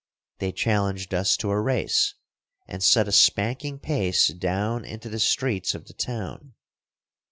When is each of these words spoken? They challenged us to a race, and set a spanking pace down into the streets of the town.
They 0.39 0.51
challenged 0.51 1.13
us 1.13 1.37
to 1.37 1.51
a 1.51 1.61
race, 1.61 2.15
and 2.67 2.81
set 2.83 3.07
a 3.07 3.11
spanking 3.11 3.77
pace 3.77 4.29
down 4.29 4.83
into 4.83 5.09
the 5.09 5.19
streets 5.19 5.75
of 5.75 5.85
the 5.85 5.93
town. 5.93 6.55